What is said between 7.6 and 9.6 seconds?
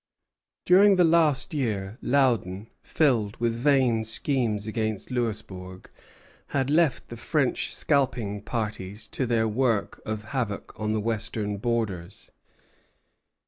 scalping parties to their